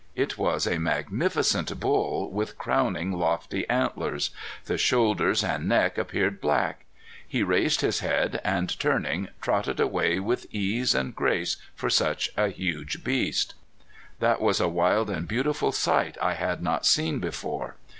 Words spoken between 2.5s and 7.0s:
crowning lofty antlers. The shoulders and neck appeared black.